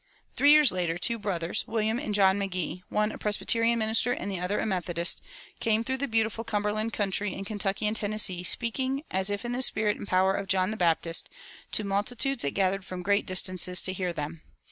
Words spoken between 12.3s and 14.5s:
that gathered from great distances to hear them.